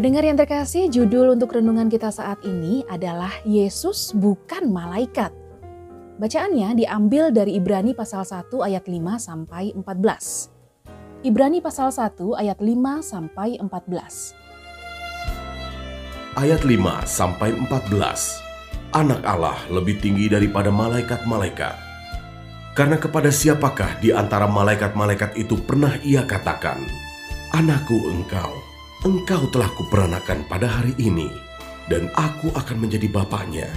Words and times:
Pendengar 0.00 0.24
yang 0.24 0.40
terkasih, 0.40 0.88
judul 0.88 1.36
untuk 1.36 1.52
renungan 1.52 1.92
kita 1.92 2.08
saat 2.08 2.40
ini 2.40 2.80
adalah 2.88 3.28
Yesus 3.44 4.16
bukan 4.16 4.72
malaikat. 4.72 5.28
Bacaannya 6.16 6.72
diambil 6.72 7.28
dari 7.28 7.60
Ibrani 7.60 7.92
pasal 7.92 8.24
1 8.24 8.48
ayat 8.64 8.88
5 8.88 8.96
sampai 9.20 9.76
14. 9.76 11.20
Ibrani 11.20 11.60
pasal 11.60 11.92
1 11.92 12.16
ayat 12.32 12.64
5 12.64 12.80
sampai 13.04 13.60
14. 13.60 14.32
Ayat 16.32 16.64
5 16.64 17.04
sampai 17.04 17.52
14. 17.60 18.40
Anak 18.96 19.20
Allah 19.20 19.60
lebih 19.68 20.00
tinggi 20.00 20.32
daripada 20.32 20.72
malaikat-malaikat. 20.72 21.76
Karena 22.72 22.96
kepada 22.96 23.28
siapakah 23.28 24.00
di 24.00 24.16
antara 24.16 24.48
malaikat-malaikat 24.48 25.36
itu 25.36 25.60
pernah 25.60 25.92
ia 26.00 26.24
katakan, 26.24 26.88
Anakku 27.52 28.08
engkau, 28.08 28.69
engkau 29.00 29.48
telah 29.48 29.68
kuperanakan 29.76 30.44
pada 30.44 30.68
hari 30.68 30.92
ini, 31.00 31.32
dan 31.88 32.12
aku 32.16 32.52
akan 32.52 32.84
menjadi 32.84 33.08
bapaknya, 33.08 33.68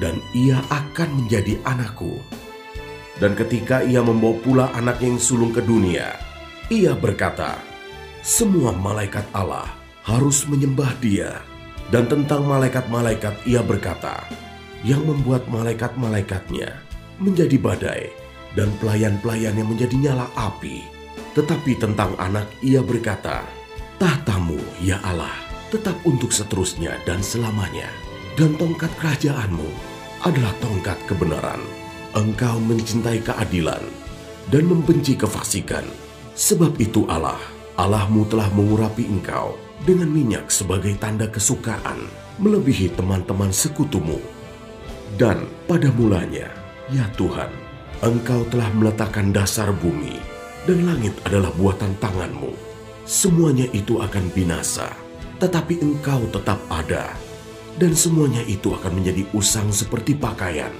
dan 0.00 0.18
ia 0.32 0.60
akan 0.72 1.24
menjadi 1.24 1.60
anakku. 1.68 2.16
Dan 3.20 3.38
ketika 3.38 3.84
ia 3.84 4.02
membawa 4.02 4.34
pula 4.42 4.66
anak 4.74 4.98
yang 5.04 5.20
sulung 5.20 5.54
ke 5.54 5.62
dunia, 5.62 6.18
ia 6.72 6.96
berkata, 6.96 7.60
Semua 8.24 8.74
malaikat 8.74 9.28
Allah 9.36 9.68
harus 10.02 10.48
menyembah 10.48 10.96
dia. 10.98 11.44
Dan 11.92 12.08
tentang 12.08 12.48
malaikat-malaikat 12.48 13.44
ia 13.44 13.60
berkata, 13.60 14.24
Yang 14.82 15.14
membuat 15.14 15.46
malaikat-malaikatnya 15.46 16.74
menjadi 17.20 17.56
badai, 17.60 18.02
dan 18.58 18.72
pelayan-pelayannya 18.82 19.62
menjadi 19.62 19.94
nyala 19.94 20.26
api. 20.34 20.82
Tetapi 21.38 21.78
tentang 21.78 22.18
anak 22.18 22.50
ia 22.64 22.82
berkata, 22.82 23.46
Tahtamu, 23.94 24.58
ya 24.82 24.98
Allah, 25.06 25.30
tetap 25.70 25.94
untuk 26.02 26.34
seterusnya 26.34 26.98
dan 27.06 27.22
selamanya. 27.22 27.86
Dan 28.34 28.58
tongkat 28.58 28.90
kerajaanmu 28.98 29.70
adalah 30.26 30.50
tongkat 30.58 30.98
kebenaran. 31.06 31.62
Engkau 32.18 32.58
mencintai 32.58 33.22
keadilan 33.22 33.82
dan 34.50 34.66
membenci 34.66 35.14
kefasikan. 35.14 35.86
Sebab 36.34 36.74
itu 36.82 37.06
Allah, 37.06 37.38
Allahmu 37.78 38.26
telah 38.26 38.50
mengurapi 38.50 39.06
engkau 39.06 39.54
dengan 39.86 40.10
minyak 40.10 40.50
sebagai 40.50 40.98
tanda 40.98 41.30
kesukaan, 41.30 42.10
melebihi 42.42 42.90
teman-teman 42.98 43.54
sekutumu. 43.54 44.18
Dan 45.14 45.46
pada 45.70 45.94
mulanya, 45.94 46.50
ya 46.90 47.06
Tuhan, 47.14 47.54
Engkau 48.02 48.42
telah 48.50 48.66
meletakkan 48.74 49.30
dasar 49.30 49.70
bumi, 49.70 50.18
dan 50.66 50.82
langit 50.82 51.14
adalah 51.22 51.54
buatan 51.54 51.94
tanganmu 52.02 52.73
semuanya 53.04 53.68
itu 53.76 54.00
akan 54.00 54.32
binasa, 54.32 54.88
tetapi 55.36 55.80
engkau 55.84 56.24
tetap 56.32 56.56
ada, 56.72 57.12
dan 57.76 57.92
semuanya 57.92 58.40
itu 58.48 58.72
akan 58.72 59.00
menjadi 59.00 59.28
usang 59.36 59.68
seperti 59.68 60.16
pakaian. 60.16 60.72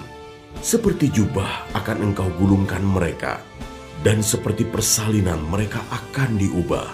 Seperti 0.64 1.12
jubah 1.12 1.68
akan 1.76 2.12
engkau 2.12 2.28
gulungkan 2.40 2.80
mereka, 2.80 3.44
dan 4.00 4.24
seperti 4.24 4.64
persalinan 4.64 5.40
mereka 5.44 5.84
akan 5.92 6.40
diubah. 6.40 6.88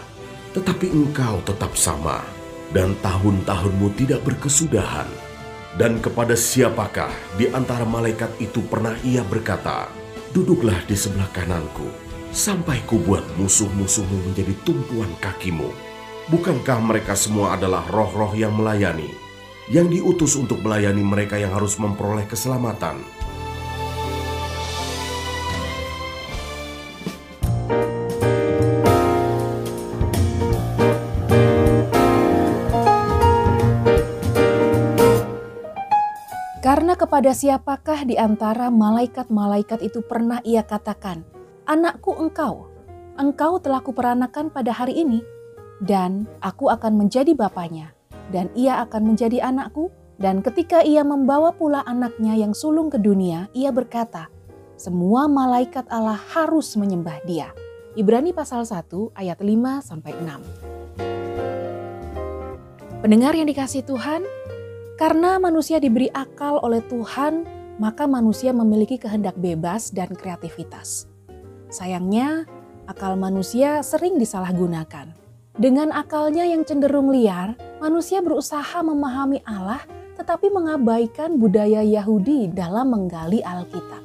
Tetapi 0.50 0.91
engkau 0.91 1.39
tetap 1.47 1.78
sama, 1.78 2.27
dan 2.75 2.98
tahun-tahunmu 2.98 3.94
tidak 3.94 4.27
berkesudahan. 4.27 5.06
Dan 5.78 6.03
kepada 6.03 6.34
siapakah 6.34 7.15
di 7.39 7.47
antara 7.55 7.87
malaikat 7.87 8.34
itu 8.42 8.59
pernah 8.67 8.98
ia 9.06 9.22
berkata, 9.22 9.87
Duduklah 10.34 10.83
di 10.87 10.98
sebelah 10.98 11.31
kananku, 11.31 12.09
sampai 12.31 12.79
kubuat 12.87 13.27
musuh-musuhmu 13.43 14.31
menjadi 14.31 14.55
tumpuan 14.63 15.11
kakimu. 15.19 15.67
Bukankah 16.31 16.79
mereka 16.79 17.19
semua 17.19 17.59
adalah 17.59 17.83
roh-roh 17.91 18.31
yang 18.39 18.55
melayani, 18.55 19.11
yang 19.67 19.91
diutus 19.91 20.39
untuk 20.39 20.63
melayani 20.63 21.03
mereka 21.03 21.35
yang 21.35 21.51
harus 21.51 21.75
memperoleh 21.75 22.23
keselamatan? 22.31 23.03
Karena 36.62 36.95
kepada 36.95 37.35
siapakah 37.35 38.07
di 38.07 38.15
antara 38.15 38.71
malaikat-malaikat 38.71 39.83
itu 39.83 40.07
pernah 40.07 40.39
ia 40.47 40.62
katakan, 40.62 41.40
anakku 41.70 42.19
engkau, 42.19 42.66
engkau 43.14 43.62
telah 43.62 43.78
kuperanakan 43.78 44.50
pada 44.50 44.75
hari 44.75 45.06
ini, 45.06 45.22
dan 45.78 46.26
aku 46.42 46.66
akan 46.66 46.98
menjadi 46.98 47.31
bapaknya, 47.31 47.94
dan 48.34 48.50
ia 48.58 48.82
akan 48.82 49.14
menjadi 49.14 49.38
anakku, 49.38 49.86
dan 50.19 50.42
ketika 50.42 50.82
ia 50.82 51.06
membawa 51.06 51.54
pula 51.54 51.86
anaknya 51.86 52.34
yang 52.34 52.58
sulung 52.58 52.91
ke 52.91 52.98
dunia, 52.98 53.47
ia 53.54 53.70
berkata, 53.70 54.26
semua 54.75 55.31
malaikat 55.31 55.86
Allah 55.94 56.19
harus 56.34 56.75
menyembah 56.75 57.22
dia. 57.22 57.54
Ibrani 57.94 58.34
pasal 58.34 58.66
1 58.66 59.14
ayat 59.14 59.38
5 59.38 59.78
sampai 59.78 60.10
6. 60.19 62.98
Pendengar 62.98 63.38
yang 63.38 63.47
dikasih 63.47 63.87
Tuhan, 63.87 64.26
karena 64.98 65.38
manusia 65.38 65.78
diberi 65.78 66.10
akal 66.10 66.58
oleh 66.66 66.82
Tuhan, 66.82 67.47
maka 67.78 68.10
manusia 68.10 68.50
memiliki 68.50 68.98
kehendak 68.98 69.38
bebas 69.38 69.94
dan 69.94 70.10
kreativitas. 70.12 71.06
Sayangnya, 71.70 72.50
akal 72.91 73.14
manusia 73.14 73.86
sering 73.86 74.19
disalahgunakan. 74.19 75.14
Dengan 75.54 75.94
akalnya 75.94 76.42
yang 76.42 76.66
cenderung 76.66 77.14
liar, 77.14 77.54
manusia 77.78 78.19
berusaha 78.19 78.82
memahami 78.82 79.38
Allah 79.47 79.78
tetapi 80.19 80.50
mengabaikan 80.50 81.38
budaya 81.38 81.86
Yahudi 81.86 82.50
dalam 82.50 82.91
menggali 82.91 83.38
Alkitab. 83.47 84.03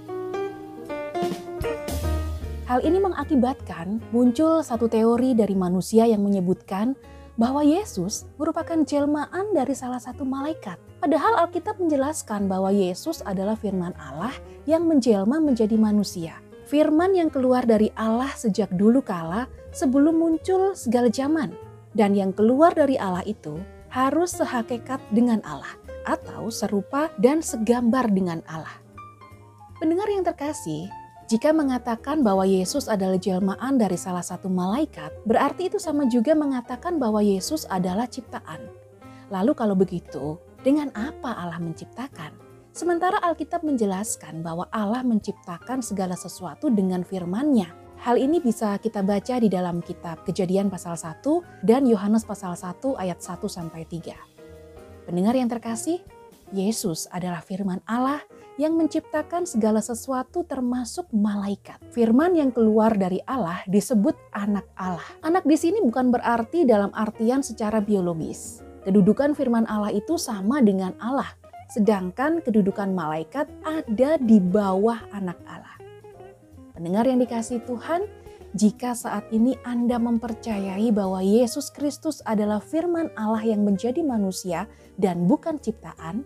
Hal 2.70 2.86
ini 2.86 3.02
mengakibatkan 3.02 3.98
muncul 4.14 4.62
satu 4.62 4.86
teori 4.86 5.34
dari 5.34 5.58
manusia 5.58 6.06
yang 6.06 6.22
menyebutkan 6.22 6.94
bahwa 7.34 7.66
Yesus 7.66 8.30
merupakan 8.38 8.78
jelmaan 8.86 9.58
dari 9.58 9.74
salah 9.74 10.00
satu 10.00 10.22
malaikat. 10.22 10.78
Padahal 11.02 11.50
Alkitab 11.50 11.82
menjelaskan 11.82 12.46
bahwa 12.46 12.70
Yesus 12.70 13.26
adalah 13.26 13.58
firman 13.58 13.98
Allah 13.98 14.34
yang 14.70 14.86
menjelma 14.86 15.42
menjadi 15.42 15.76
manusia 15.76 16.46
firman 16.66 17.14
yang 17.14 17.30
keluar 17.30 17.64
dari 17.64 17.94
Allah 17.94 18.34
sejak 18.34 18.74
dulu 18.74 19.06
kala 19.06 19.46
sebelum 19.72 20.18
muncul 20.18 20.74
segala 20.74 21.08
zaman. 21.14 21.54
Dan 21.96 22.12
yang 22.12 22.36
keluar 22.36 22.76
dari 22.76 23.00
Allah 23.00 23.24
itu 23.24 23.56
harus 23.88 24.36
sehakikat 24.36 25.00
dengan 25.16 25.40
Allah 25.48 25.72
atau 26.04 26.52
serupa 26.52 27.08
dan 27.16 27.40
segambar 27.40 28.12
dengan 28.12 28.44
Allah. 28.52 28.84
Pendengar 29.80 30.12
yang 30.12 30.28
terkasih, 30.28 30.92
jika 31.32 31.56
mengatakan 31.56 32.22
bahwa 32.22 32.46
Yesus 32.46 32.86
adalah 32.92 33.18
jelmaan 33.18 33.82
dari 33.82 33.98
salah 33.98 34.22
satu 34.22 34.52
malaikat, 34.52 35.10
berarti 35.26 35.72
itu 35.72 35.82
sama 35.82 36.06
juga 36.06 36.36
mengatakan 36.36 37.02
bahwa 37.02 37.24
Yesus 37.24 37.66
adalah 37.72 38.06
ciptaan. 38.06 38.62
Lalu 39.34 39.52
kalau 39.58 39.74
begitu, 39.74 40.38
dengan 40.62 40.94
apa 40.94 41.34
Allah 41.34 41.58
menciptakan? 41.58 42.45
Sementara 42.76 43.24
Alkitab 43.24 43.64
menjelaskan 43.64 44.44
bahwa 44.44 44.68
Allah 44.68 45.00
menciptakan 45.00 45.80
segala 45.80 46.12
sesuatu 46.20 46.68
dengan 46.68 47.08
firman-Nya. 47.08 47.72
Hal 48.04 48.20
ini 48.20 48.44
bisa 48.44 48.76
kita 48.84 49.00
baca 49.00 49.40
di 49.40 49.48
dalam 49.48 49.80
kitab 49.80 50.28
Kejadian 50.28 50.68
pasal 50.68 51.00
1 51.00 51.24
dan 51.64 51.88
Yohanes 51.88 52.28
pasal 52.28 52.52
1 52.52 53.00
ayat 53.00 53.24
1 53.24 53.48
sampai 53.48 53.88
3. 53.88 55.08
Pendengar 55.08 55.40
yang 55.40 55.48
terkasih, 55.48 56.04
Yesus 56.52 57.08
adalah 57.16 57.40
firman 57.40 57.80
Allah 57.88 58.20
yang 58.60 58.76
menciptakan 58.76 59.48
segala 59.48 59.80
sesuatu 59.80 60.44
termasuk 60.44 61.08
malaikat. 61.16 61.80
Firman 61.96 62.36
yang 62.36 62.52
keluar 62.52 62.92
dari 62.92 63.24
Allah 63.24 63.64
disebut 63.72 64.20
anak 64.36 64.68
Allah. 64.76 65.08
Anak 65.24 65.48
di 65.48 65.56
sini 65.56 65.80
bukan 65.80 66.12
berarti 66.12 66.68
dalam 66.68 66.92
artian 66.92 67.40
secara 67.40 67.80
biologis. 67.80 68.60
Kedudukan 68.84 69.32
firman 69.32 69.64
Allah 69.66 69.96
itu 69.96 70.20
sama 70.20 70.62
dengan 70.62 70.94
Allah, 71.02 71.26
sedangkan 71.70 72.42
kedudukan 72.46 72.94
malaikat 72.94 73.50
ada 73.66 74.18
di 74.22 74.38
bawah 74.38 75.00
anak 75.14 75.40
Allah. 75.50 75.78
Pendengar 76.76 77.08
yang 77.08 77.24
dikasih 77.24 77.64
Tuhan, 77.64 78.04
jika 78.56 78.96
saat 78.96 79.28
ini 79.36 79.56
Anda 79.68 80.00
mempercayai 80.00 80.88
bahwa 80.96 81.20
Yesus 81.20 81.72
Kristus 81.72 82.24
adalah 82.24 82.64
firman 82.64 83.12
Allah 83.16 83.44
yang 83.44 83.68
menjadi 83.68 84.00
manusia 84.00 84.68
dan 84.96 85.28
bukan 85.28 85.60
ciptaan, 85.60 86.24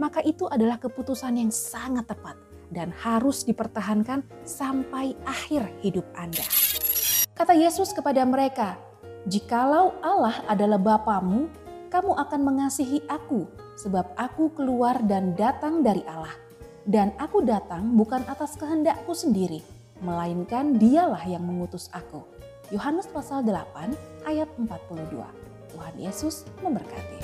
maka 0.00 0.24
itu 0.24 0.48
adalah 0.48 0.80
keputusan 0.80 1.36
yang 1.36 1.52
sangat 1.52 2.08
tepat 2.08 2.40
dan 2.72 2.92
harus 2.92 3.44
dipertahankan 3.44 4.24
sampai 4.44 5.16
akhir 5.24 5.68
hidup 5.84 6.08
Anda. 6.16 6.44
Kata 7.36 7.52
Yesus 7.52 7.92
kepada 7.92 8.24
mereka, 8.24 8.80
"Jikalau 9.28 9.92
Allah 10.00 10.40
adalah 10.48 10.80
Bapamu, 10.80 11.52
kamu 11.88 12.14
akan 12.14 12.40
mengasihi 12.44 13.02
aku 13.08 13.48
sebab 13.80 14.12
aku 14.14 14.52
keluar 14.52 15.00
dan 15.04 15.32
datang 15.34 15.80
dari 15.80 16.04
Allah. 16.04 16.36
Dan 16.88 17.12
aku 17.20 17.44
datang 17.44 17.92
bukan 17.96 18.24
atas 18.24 18.56
kehendakku 18.56 19.12
sendiri, 19.12 19.60
melainkan 20.00 20.80
dialah 20.80 21.20
yang 21.28 21.44
mengutus 21.44 21.92
aku. 21.92 22.24
Yohanes 22.72 23.08
pasal 23.08 23.44
8 23.44 24.24
ayat 24.24 24.48
42. 24.56 25.20
Tuhan 25.72 25.94
Yesus 26.00 26.48
memberkati. 26.64 27.20